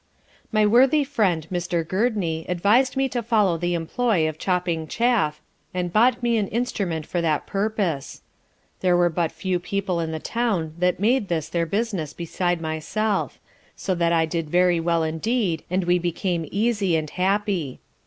[0.51, 1.87] My worthy friend Mr.
[1.87, 5.39] Gurdney advised me to follow the employ of chopping chaff,
[5.75, 8.23] and bought me an instrument for that purpose.
[8.79, 13.37] There were but few people in the town that made this their business beside myself;
[13.75, 17.79] so that I did very well indeed and we became easy and happy.